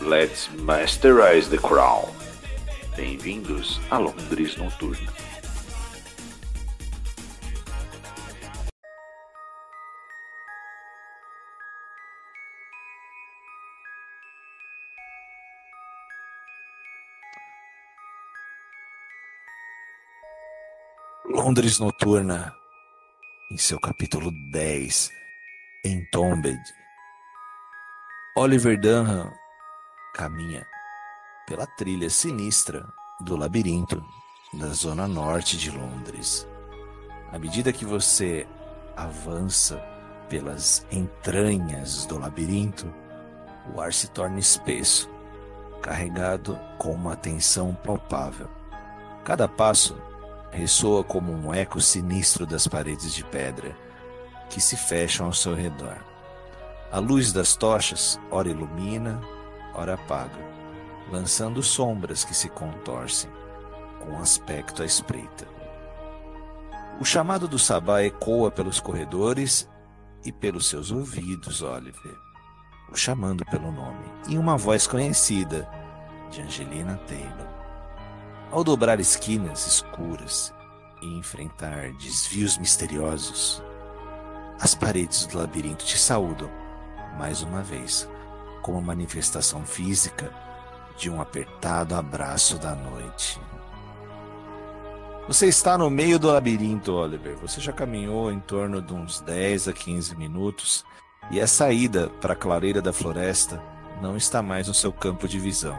[0.00, 2.08] Let's Masterize the Crown.
[2.96, 5.12] Bem-vindos a Londres Noturna.
[21.28, 22.54] Londres Noturna,
[23.50, 25.10] em seu capítulo 10,
[25.84, 26.56] Entombed.
[28.36, 29.32] Oliver Dunham
[30.18, 30.66] caminha
[31.46, 32.84] pela trilha sinistra
[33.20, 34.04] do labirinto
[34.52, 36.44] da zona norte de Londres.
[37.30, 38.44] À medida que você
[38.96, 39.76] avança
[40.28, 42.92] pelas entranhas do labirinto,
[43.72, 45.08] o ar se torna espesso,
[45.80, 48.48] carregado com uma tensão palpável.
[49.24, 49.96] Cada passo
[50.50, 53.76] ressoa como um eco sinistro das paredes de pedra
[54.50, 55.96] que se fecham ao seu redor.
[56.90, 59.20] A luz das tochas ora ilumina,
[59.74, 60.38] ora apaga,
[61.10, 63.30] lançando sombras que se contorcem
[64.00, 65.46] com aspecto à espreita.
[67.00, 69.68] O chamado do sabá ecoa pelos corredores
[70.24, 72.16] e pelos seus ouvidos, Oliver,
[72.90, 75.68] o chamando pelo nome, e uma voz conhecida
[76.30, 77.48] de Angelina Taylor.
[78.50, 80.52] Ao dobrar esquinas escuras
[81.02, 83.62] e enfrentar desvios misteriosos,
[84.60, 86.50] as paredes do labirinto te saúdam
[87.16, 88.08] mais uma vez,
[88.62, 90.32] como manifestação física
[90.96, 93.40] de um apertado abraço da noite.
[95.26, 97.36] Você está no meio do labirinto, Oliver.
[97.36, 100.84] Você já caminhou em torno de uns 10 a 15 minutos
[101.30, 103.62] e a saída para a clareira da floresta
[104.00, 105.78] não está mais no seu campo de visão.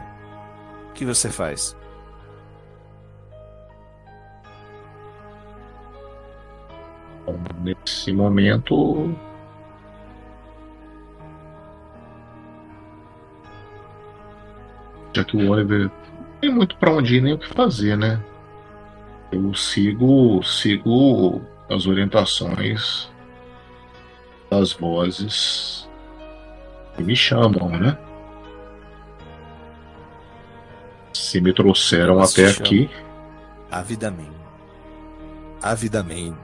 [0.90, 1.76] O que você faz?
[7.62, 9.14] nesse momento
[15.14, 15.90] já que o Oliver não
[16.40, 18.22] tem muito para onde ir nem o que fazer, né?
[19.32, 23.10] Eu sigo sigo as orientações
[24.50, 25.88] das vozes
[26.96, 27.96] que me chamam, né?
[31.12, 32.90] Se me trouxeram Elas até aqui,
[33.70, 34.30] Avidamente.
[35.62, 36.36] Avidamente.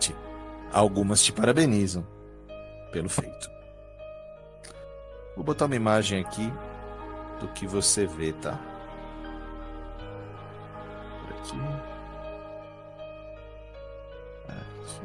[0.00, 0.16] Te-
[0.72, 2.04] Algumas te parabenizam
[2.90, 3.48] pelo feito.
[5.36, 6.52] Vou botar uma imagem aqui
[7.40, 8.58] do que você vê, tá?
[11.20, 11.58] Por aqui.
[14.48, 15.00] Aqui.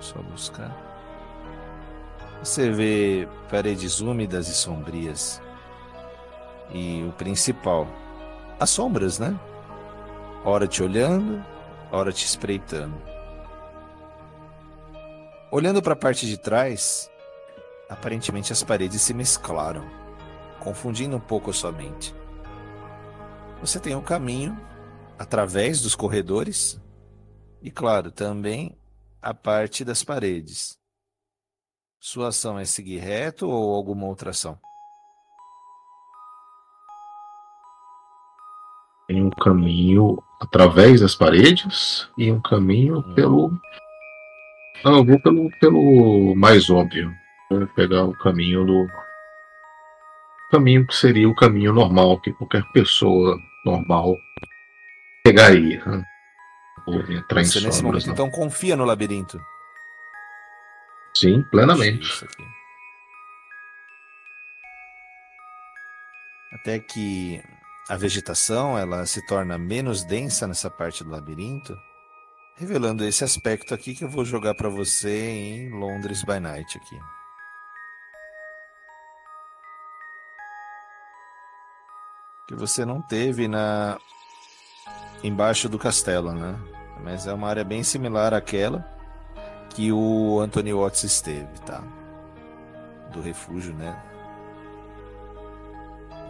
[0.00, 0.76] Só buscar.
[2.42, 5.42] Você vê paredes úmidas e sombrias.
[6.72, 7.86] E o principal,
[8.58, 9.38] as sombras, né?
[10.44, 11.44] Ora te olhando,
[11.90, 12.94] ora te espreitando.
[15.50, 17.10] Olhando para a parte de trás,
[17.88, 19.84] aparentemente as paredes se mesclaram,
[20.60, 22.14] confundindo um pouco a sua mente.
[23.60, 24.56] Você tem um caminho
[25.18, 26.80] através dos corredores
[27.62, 28.78] e, claro, também
[29.20, 30.78] a parte das paredes.
[31.98, 34.58] Sua ação é seguir reto ou alguma outra ação?
[39.10, 43.14] tem um caminho através das paredes e um caminho Hum.
[43.16, 43.60] pelo.
[44.84, 47.12] Não, eu vou pelo, pelo mais óbvio.
[47.50, 48.86] Vou pegar o caminho do.
[50.50, 54.16] Caminho que seria o caminho normal que qualquer pessoa normal
[55.22, 55.84] pegaria.
[55.84, 56.04] né?
[56.86, 57.82] Vou entrar em Você nesse sombras.
[57.82, 58.12] momento não.
[58.14, 59.40] então confia no labirinto.
[61.14, 62.26] Sim, plenamente.
[66.52, 67.40] Até que
[67.88, 71.78] a vegetação ela se torna menos densa nessa parte do labirinto,
[72.56, 76.98] revelando esse aspecto aqui que eu vou jogar para você em Londres by Night aqui.
[82.50, 83.96] Que você não teve na
[85.22, 86.58] embaixo do castelo, né?
[87.00, 88.84] Mas é uma área bem similar àquela
[89.68, 91.80] que o Anthony Watts esteve, tá?
[93.12, 93.96] Do refúgio, né?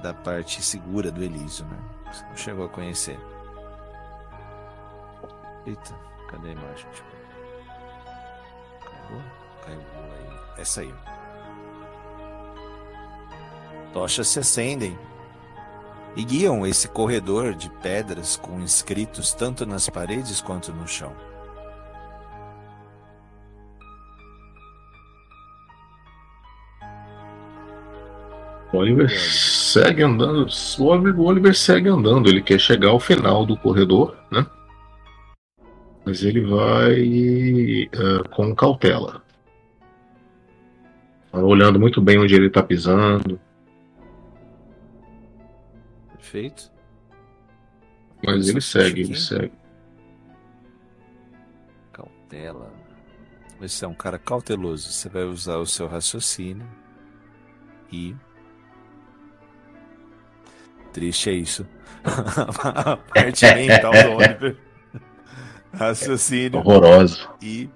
[0.02, 1.78] Da parte segura do Elísio, né?
[2.12, 3.18] Você não chegou a conhecer.
[5.64, 5.94] Eita,
[6.28, 6.86] cadê a imagem?
[6.90, 7.04] Ver.
[8.84, 9.22] Caiu?
[9.64, 10.60] Caiu aí.
[10.60, 10.94] Essa aí.
[13.94, 14.98] Tochas se acendem
[16.16, 21.12] e guiam esse corredor de pedras com escritos tanto nas paredes quanto no chão.
[28.72, 30.46] Oliver segue andando.
[30.78, 32.28] O Oliver, segue andando.
[32.28, 34.46] Ele quer chegar ao final do corredor, né?
[36.04, 39.22] Mas ele vai uh, com cautela.
[41.32, 43.40] Olhando muito bem onde ele está pisando.
[46.30, 46.70] Perfeito.
[48.24, 49.52] Mas ele segue, ele segue.
[51.92, 52.72] Cautela.
[53.58, 54.92] Você é um cara cauteloso.
[54.92, 56.68] Você vai usar o seu raciocínio
[57.90, 58.14] e
[60.92, 61.66] Triste é isso.
[62.04, 64.56] a parte mental do Oliver.
[65.72, 66.60] Raciocínio.
[66.60, 67.28] Horroroso.
[67.42, 67.68] E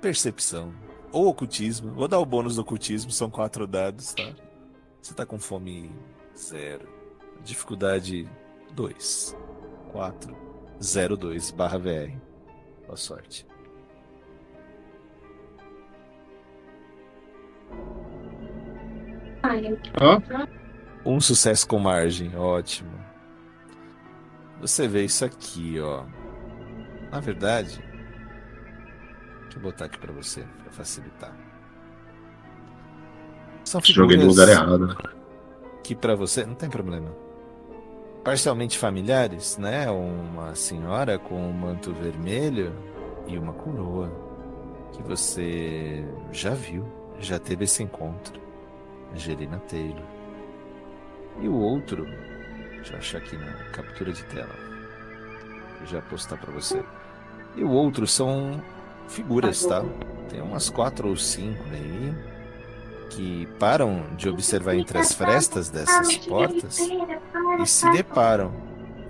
[0.00, 0.72] percepção.
[1.12, 1.92] Ou ocultismo.
[1.92, 4.32] Vou dar o bônus do ocultismo, são quatro dados, tá?
[5.00, 5.92] Você tá com fome
[6.36, 6.93] zero.
[7.44, 8.28] Dificuldade
[8.72, 9.36] 2.
[9.92, 10.36] 4.
[10.80, 12.12] 02 barra VR.
[12.86, 13.46] Boa sorte.
[20.00, 20.48] Ah?
[21.04, 22.98] Um sucesso com margem, ótimo.
[24.60, 26.04] Você vê isso aqui, ó.
[27.12, 27.78] Na verdade,
[29.42, 31.36] deixa eu botar aqui para você, para facilitar.
[33.64, 34.96] São Joguei no lugar errado.
[35.82, 37.23] Que para você não tem problema.
[38.24, 39.90] Parcialmente familiares, né?
[39.90, 42.74] Uma senhora com um manto vermelho
[43.26, 44.10] e uma coroa
[44.92, 46.86] que você já viu,
[47.20, 48.40] já teve esse encontro.
[49.12, 50.02] Angelina Taylor.
[51.42, 52.06] E o outro,
[52.76, 54.54] deixa eu achar aqui na captura de tela.
[55.84, 56.82] Já postar para você.
[57.54, 58.58] E o outro são
[59.06, 59.84] figuras, tá?
[60.30, 62.33] Tem umas quatro ou cinco aí
[63.14, 66.78] que param de observar entre as frestas dessas portas
[67.60, 68.52] e se deparam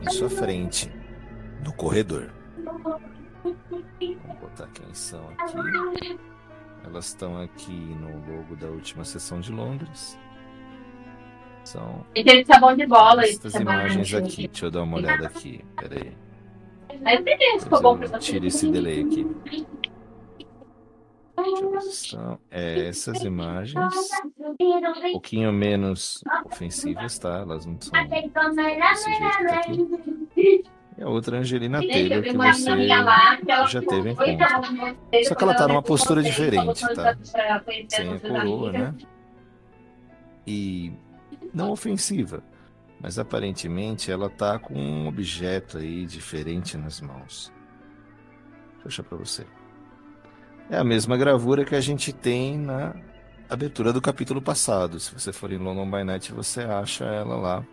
[0.00, 0.92] em sua frente
[1.64, 2.30] no corredor.
[2.62, 6.18] Vamos botar quem são aqui.
[6.84, 10.18] Elas estão aqui no logo da última sessão de Londres.
[11.64, 12.04] São.
[12.14, 13.24] E teve sabão de bola.
[13.24, 14.48] Essas imagens aqui.
[14.48, 15.64] Deixa eu dar uma olhada aqui.
[15.76, 16.14] Pera aí.
[18.20, 19.26] Tira esse delay aqui.
[21.88, 27.38] Estão, é, essas imagens um pouquinho menos ofensivas, tá?
[27.41, 30.64] Elas não são desse jeito que tá aqui.
[30.96, 32.87] E a outra Angelina Taylor que você
[33.69, 34.96] já teve encontro.
[35.25, 37.17] Só que ela tá numa postura diferente, tá?
[37.88, 38.94] Sem a coroa, né?
[40.47, 40.93] E
[41.52, 42.43] não ofensiva,
[43.00, 47.52] mas aparentemente ela tá com um objeto aí diferente nas mãos.
[48.75, 49.47] Deixa eu achar para você.
[50.70, 52.94] É a mesma gravura que a gente tem na
[53.49, 54.99] abertura do capítulo passado.
[54.99, 57.66] Se você for em London by Night, você acha ela lá.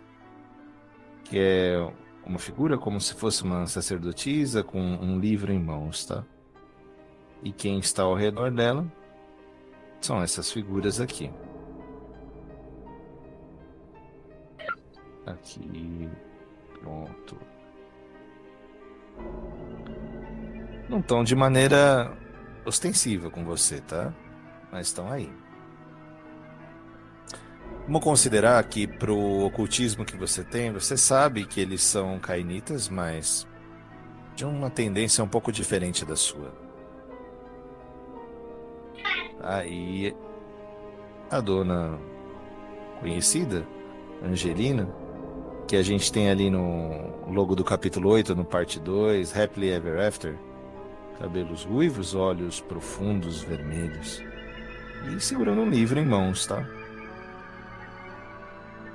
[1.23, 1.93] Que é
[2.25, 6.23] uma figura como se fosse uma sacerdotisa com um livro em mãos, tá?
[7.41, 8.85] E quem está ao redor dela
[10.01, 11.31] são essas figuras aqui.
[15.25, 16.09] Aqui.
[16.79, 17.38] Pronto.
[20.89, 22.17] Não estão de maneira
[22.65, 24.13] ostensiva com você, tá?
[24.72, 25.32] Mas estão aí.
[27.86, 33.48] Vamos considerar que pro ocultismo que você tem, você sabe que eles são cainitas, mas
[34.36, 36.53] de uma tendência um pouco diferente da sua.
[39.41, 40.15] Aí
[41.30, 42.00] a dona
[43.00, 43.68] conhecida,
[44.24, 44.88] Angelina,
[45.68, 50.00] que a gente tem ali no logo do capítulo 8, no parte 2, Happily Ever
[50.06, 50.50] After.
[51.21, 54.23] Cabelos ruivos, olhos profundos, vermelhos.
[55.05, 56.67] E segurando um livro em mãos, tá?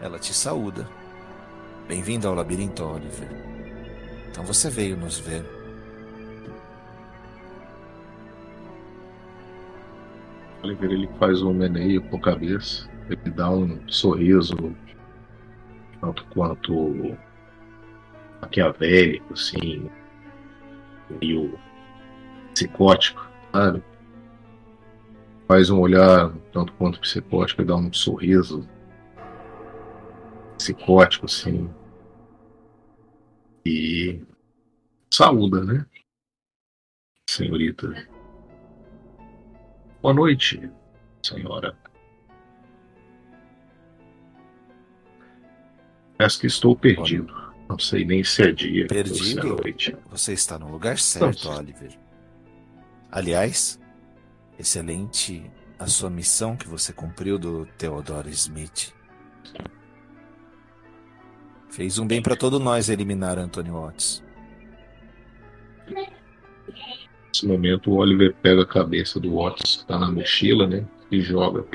[0.00, 0.88] Ela te saúda.
[1.86, 3.28] Bem-vindo ao labirinto, Oliver.
[4.28, 5.44] Então você veio nos ver.
[10.64, 14.74] Oliver ele faz um meneio com a cabeça, ele dá um sorriso
[16.00, 17.16] tanto quanto
[18.42, 19.88] maquiavélico, assim,
[21.20, 21.56] meio
[22.56, 23.20] psicótico,
[23.52, 23.82] sabe?
[25.46, 28.66] Faz um olhar tanto quanto psicótico e dá um sorriso
[30.56, 31.70] psicótico, assim.
[33.64, 34.22] E
[35.12, 35.84] saúda, né?
[37.28, 38.08] Senhorita.
[40.00, 40.70] Boa noite,
[41.22, 41.76] senhora.
[46.16, 47.34] Parece que estou perdido.
[47.68, 49.12] Não sei nem se é dia perdido?
[49.12, 49.96] ou se é noite.
[50.06, 51.58] Você está no lugar certo, Não.
[51.58, 52.05] Oliver.
[53.10, 53.80] Aliás,
[54.58, 58.92] excelente a sua missão que você cumpriu do Theodore Smith.
[61.70, 64.24] Fez um bem para todos nós eliminar Anthony Watts.
[67.28, 70.86] Nesse momento, o Oliver pega a cabeça do Watts, que tá na mochila, né?
[71.10, 71.66] E joga.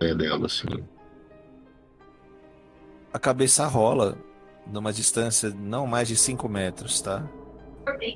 [0.00, 0.66] É dela, assim.
[3.12, 4.16] A cabeça rola
[4.66, 7.28] numa distância não mais de 5 metros, tá?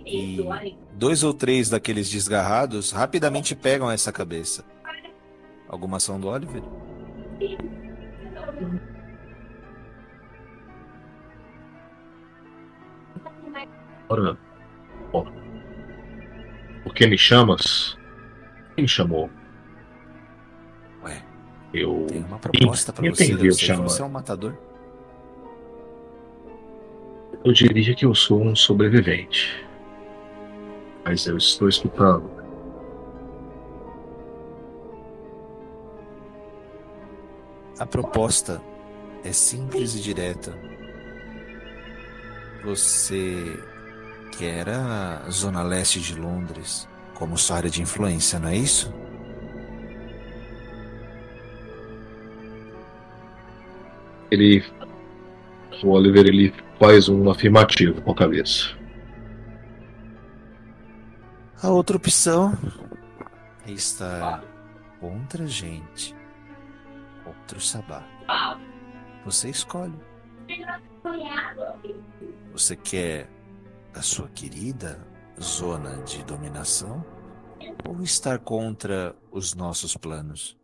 [0.06, 4.64] E dois ou três daqueles desgarrados rapidamente pegam essa cabeça.
[5.68, 6.62] Alguma ação do Oliver?
[14.08, 14.38] Ora,
[15.12, 15.26] bom.
[16.82, 17.96] Por que me chamas?
[18.75, 19.28] Quem me chamou?
[21.02, 21.22] Ué,
[21.75, 22.06] Eu.
[22.08, 23.34] tem uma proposta pra você.
[23.34, 23.82] O chamado.
[23.88, 24.56] você é um matador.
[27.45, 29.64] Eu diria que eu sou um sobrevivente.
[31.04, 32.28] Mas eu estou escutando.
[37.78, 38.61] A proposta
[39.23, 40.52] é simples e direta.
[42.64, 43.57] Você
[44.37, 48.92] quer a zona leste de Londres como sua área de influência, não é isso?
[54.30, 54.64] Ele.
[55.83, 58.76] O Oliver ele faz um afirmativo com a cabeça.
[61.62, 62.56] A outra opção
[63.66, 64.44] é estar
[65.00, 66.14] contra a gente,
[67.25, 68.06] contra o Sabá.
[69.25, 69.99] Você escolhe.
[72.52, 73.28] Você quer
[73.94, 75.04] a sua querida
[75.40, 77.04] zona de dominação
[77.87, 80.58] ou estar contra os nossos planos?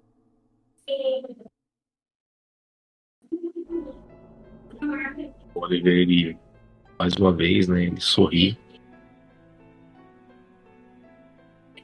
[5.64, 6.36] Oliver ele,
[6.98, 7.84] mais uma vez, né?
[7.84, 8.58] Ele sorri.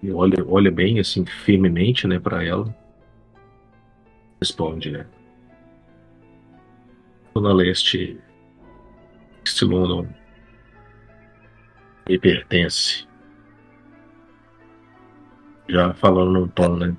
[0.02, 2.74] E olha, olha bem assim firmemente, né, para ela.
[4.40, 5.06] Responde, né?
[7.34, 8.18] Zona Leste,
[9.44, 10.08] este London
[12.08, 13.06] me pertence.
[15.68, 16.96] Já falando num tom, né?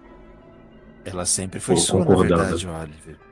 [1.03, 3.30] Ela sempre foi sua, na verdade, Oliver.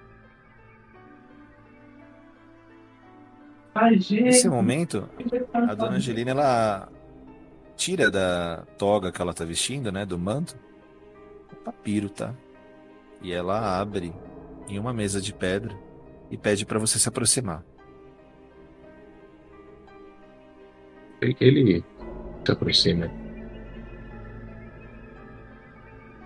[3.88, 5.10] Nesse momento,
[5.54, 6.90] a dona Angelina ela
[7.76, 10.58] tira da toga que ela tá vestindo, né, do manto,
[11.52, 12.34] o papiro, tá?
[13.22, 14.14] E ela abre
[14.68, 15.76] em uma mesa de pedra
[16.30, 17.64] e pede pra você se aproximar.
[21.22, 21.84] Ele
[22.46, 23.12] se aproxima.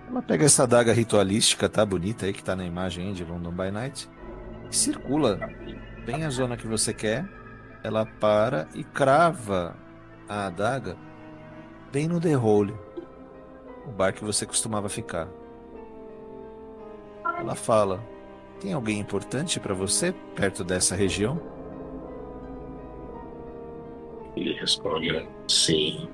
[0.08, 3.70] Ela pega essa adaga ritualística, tá bonita aí que tá na imagem de London by
[3.72, 4.08] Night,
[4.70, 5.40] e circula
[6.04, 7.24] bem a zona que você quer.
[7.84, 9.76] Ela para e crava
[10.26, 10.96] a adaga
[11.92, 12.74] bem no Hole,
[13.86, 15.28] o bar que você costumava ficar.
[17.38, 18.02] Ela fala:
[18.58, 21.38] Tem alguém importante pra você perto dessa região?
[24.34, 26.08] Ele responde, sim.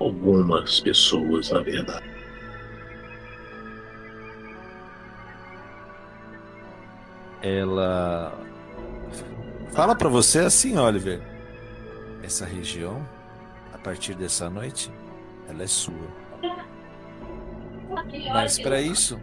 [0.00, 2.04] Algumas pessoas, na verdade.
[7.40, 8.43] Ela
[9.74, 11.20] fala pra você assim, Oliver.
[12.22, 13.06] Essa região,
[13.72, 14.90] a partir dessa noite,
[15.48, 16.24] ela é sua.
[18.32, 19.20] Mas para isso,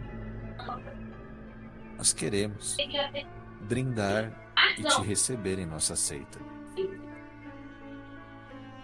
[1.96, 2.76] nós queremos
[3.62, 4.32] brindar
[4.78, 6.38] e te receber em nossa seita.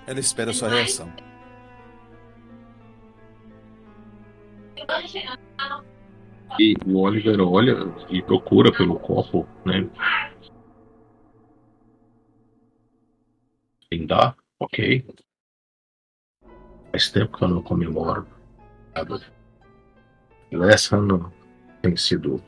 [0.06, 1.12] Ela espera sua reação.
[6.58, 7.76] E o Oliver olha
[8.08, 9.86] e procura pelo copo, né?
[13.90, 14.36] Brindar?
[14.60, 15.06] Ok.
[16.90, 18.26] Faz tempo que eu não comemoro.
[20.70, 21.32] Essa não
[21.82, 22.42] tem sido.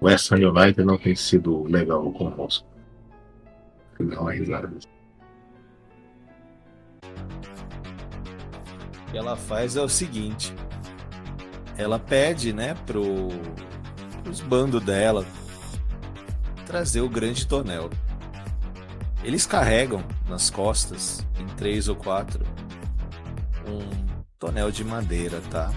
[0.00, 2.66] O West United não tem sido legal conosco.
[3.98, 4.68] Dá uma risada.
[9.02, 10.52] O que ela faz é o seguinte:
[11.78, 13.28] ela pede, né, pro
[14.28, 15.24] os bandos dela
[16.66, 17.88] trazer o grande tonel.
[19.22, 22.44] Eles carregam nas costas, em três ou quatro,
[23.66, 25.72] um tonel de madeira, tá?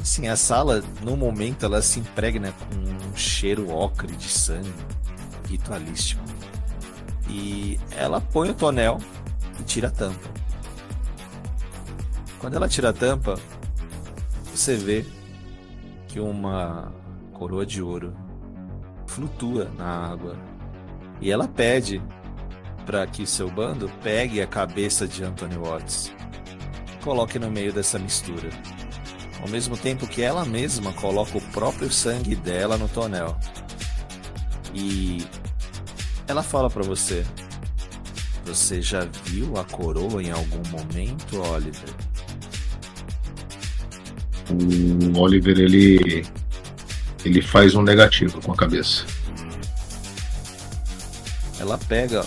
[0.00, 4.72] Assim, a sala, no momento, ela se impregna com um cheiro ocre de sangue
[5.48, 6.22] ritualístico.
[7.28, 8.98] E ela põe o tonel
[9.58, 10.30] e tira a tampa.
[12.38, 13.36] Quando ela tira a tampa,
[14.54, 15.04] você vê
[16.06, 16.92] que uma
[17.32, 18.14] coroa de ouro
[19.06, 20.36] flutua na água.
[21.20, 22.02] E ela pede
[22.84, 26.12] para que seu bando pegue a cabeça de Anthony Watts,
[27.02, 28.48] coloque no meio dessa mistura.
[29.40, 33.38] ao mesmo tempo que ela mesma coloca o próprio sangue dela no tonel.
[34.74, 35.24] E
[36.26, 37.24] ela fala para você:
[38.44, 41.94] Você já viu a coroa em algum momento, Oliver?
[44.50, 46.24] O Oliver ele
[47.24, 49.04] ele faz um negativo com a cabeça.
[51.58, 52.24] Ela pega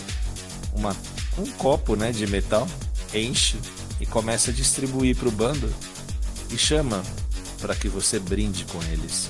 [0.74, 0.96] uma,
[1.38, 2.68] um copo, né, de metal,
[3.14, 3.58] enche
[4.00, 5.72] e começa a distribuir para o bando
[6.50, 7.04] e chama
[7.60, 9.30] para que você brinde com eles.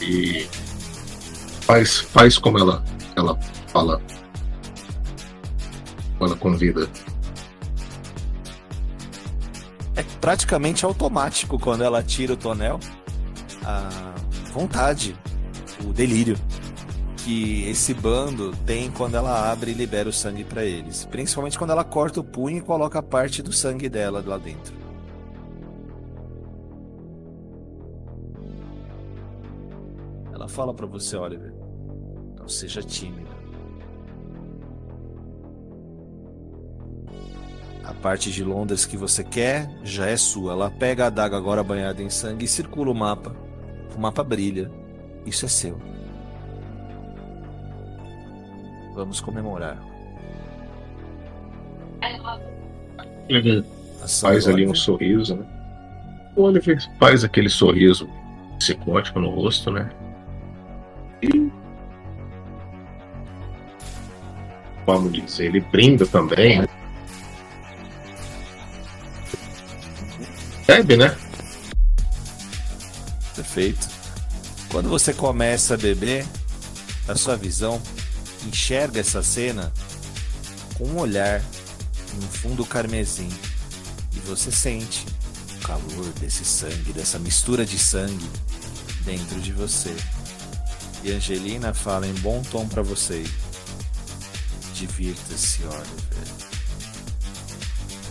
[0.00, 0.48] E
[1.62, 2.84] faz, faz como ela,
[3.16, 4.00] ela fala.
[6.20, 6.88] Ela convida.
[9.96, 12.78] É praticamente automático quando ela tira o tonel.
[13.64, 14.14] A
[14.52, 15.16] vontade,
[15.84, 16.36] o delírio
[17.24, 21.06] que esse bando tem quando ela abre e libera o sangue para eles.
[21.06, 24.74] Principalmente quando ela corta o punho e coloca parte do sangue dela lá dentro.
[30.34, 31.54] Ela fala para você, Oliver,
[32.38, 33.32] não seja tímido.
[37.82, 40.52] A parte de Londres que você quer já é sua.
[40.52, 43.34] Ela pega a adaga agora banhada em sangue e circula o mapa.
[43.96, 44.70] O mapa brilha.
[45.24, 45.78] Isso é seu.
[48.94, 49.76] Vamos comemorar.
[53.28, 53.64] Ele
[54.20, 55.44] faz ali um sorriso, né?
[56.36, 58.08] O Oliver faz aquele sorriso
[58.58, 59.90] psicótico no rosto, né?
[61.22, 61.50] E.
[64.86, 66.68] Vamos dizer, ele brinda também, né?
[70.66, 71.16] Bebe, né?
[73.34, 73.88] Perfeito.
[74.70, 76.26] Quando você começa a beber,
[77.08, 77.80] a sua visão
[78.46, 79.72] enxerga essa cena
[80.74, 81.42] com um olhar
[82.14, 83.28] no fundo carmesim
[84.14, 85.06] e você sente
[85.56, 88.28] o calor desse sangue, dessa mistura de sangue
[89.04, 89.94] dentro de você.
[91.02, 93.24] E Angelina fala em bom tom para você:
[94.74, 96.28] Divirta-se, Oliver.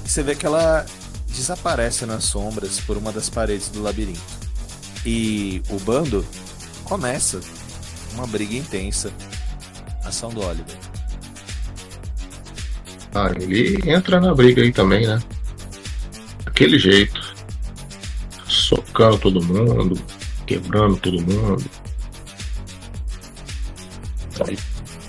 [0.06, 0.86] E você vê que ela
[1.28, 4.22] desaparece nas sombras por uma das paredes do labirinto.
[5.06, 6.26] E o bando
[6.84, 7.40] começa
[8.14, 9.12] uma briga intensa
[10.06, 10.78] ação do Oliver.
[13.16, 15.22] Ah, ele entra na briga aí também, né?
[16.46, 17.22] Daquele jeito.
[18.48, 20.00] Socando todo mundo,
[20.46, 21.64] quebrando todo mundo.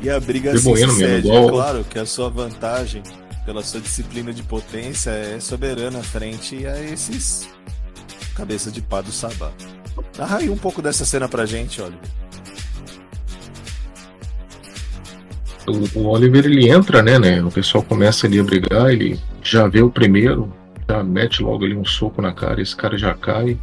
[0.02, 1.30] E a briga se sucede.
[1.30, 3.02] É claro que a sua vantagem,
[3.46, 7.48] pela sua disciplina de potência, é soberana frente a esses
[8.34, 9.52] cabeça de pá do Sabá.
[10.18, 12.23] Narra aí um pouco dessa cena pra gente, Oliver.
[15.66, 17.42] O, o Oliver ele entra, né, né?
[17.42, 20.52] O pessoal começa ali a brigar, ele já vê o primeiro,
[20.88, 23.58] já mete logo ali um soco na cara, esse cara já cai.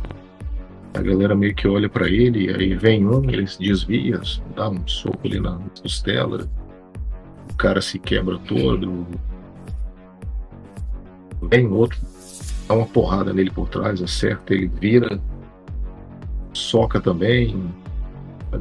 [0.94, 4.20] A galera meio que olha para ele, aí vem um, ele se desvia,
[4.56, 6.50] dá um soco ali na costela.
[7.50, 9.08] O cara se quebra todo.
[11.44, 11.98] Vem outro,
[12.68, 15.20] dá uma porrada nele por trás, acerta, ele vira,
[16.54, 17.72] soca também.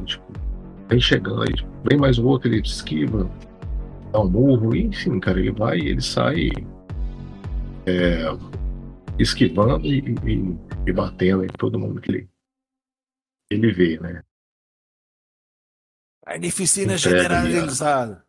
[0.05, 0.30] Tipo,
[0.91, 1.53] vem chegando, aí
[1.89, 3.23] vem mais um outro, ele esquiva,
[4.11, 6.49] dá um murro, e, enfim, cara, ele vai e ele sai
[7.85, 8.25] é,
[9.17, 12.29] esquivando e, e, e, batendo em todo mundo que ele,
[13.49, 14.21] ele vê, né?
[16.25, 18.25] Carnificina generalizada.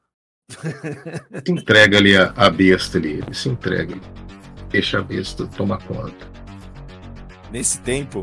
[0.48, 3.96] Se entrega ali a, a besta ali, ele se entrega,
[4.70, 6.30] deixa a besta tomar conta.
[7.50, 8.22] Nesse tempo,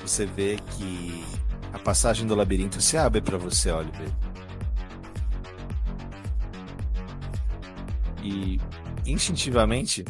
[0.00, 1.33] você vê que
[1.74, 4.08] a passagem do labirinto se abre para você, Oliver.
[8.22, 8.60] E
[9.04, 10.04] instintivamente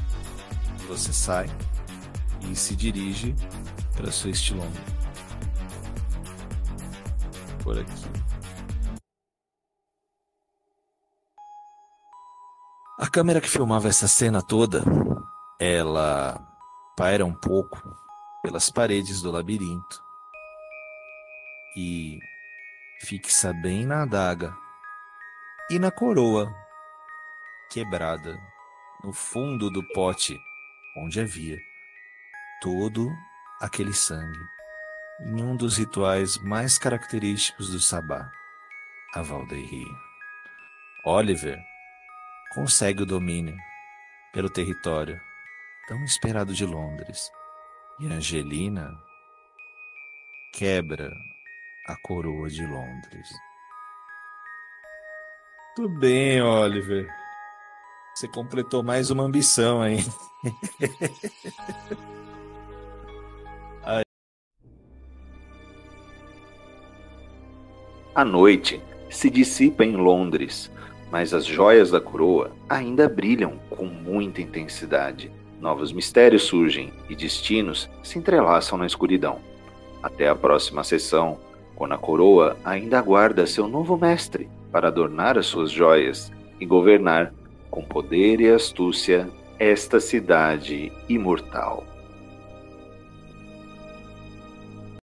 [0.87, 1.47] você sai
[2.43, 3.35] e se dirige
[3.97, 4.79] para sua estilonga.
[7.63, 8.05] Por aqui.
[12.99, 14.85] A câmera que filmava essa cena toda,
[15.59, 16.47] ela
[16.95, 17.81] paira um pouco
[18.43, 20.04] pelas paredes do labirinto
[21.77, 22.19] e
[23.01, 24.57] fixa bem na adaga
[25.71, 26.55] e na coroa
[27.71, 28.39] quebrada
[29.03, 30.39] no fundo do pote
[30.97, 31.59] onde havia
[32.61, 33.11] todo
[33.61, 34.41] aquele sangue
[35.21, 38.31] em um dos rituais mais característicos do Sabá,
[39.15, 39.87] a Valdeir.
[41.05, 41.59] Oliver
[42.55, 43.57] consegue o domínio
[44.33, 45.21] pelo território
[45.87, 47.31] tão esperado de Londres
[48.01, 48.99] e Angelina
[50.53, 51.13] quebra
[51.87, 53.29] a coroa de Londres.
[55.77, 57.07] Tudo bem, Oliver.
[58.15, 59.99] Você completou mais uma ambição aí.
[68.15, 70.71] A noite se dissipa em Londres,
[71.11, 75.33] mas as joias da coroa ainda brilham com muita intensidade.
[75.61, 79.41] Novos mistérios surgem e destinos se entrelaçam na escuridão.
[80.01, 81.41] Até a próxima sessão,
[81.75, 87.33] quando a coroa ainda aguarda seu novo mestre para adornar as suas joias e governar
[87.71, 91.85] com poder e astúcia esta cidade imortal.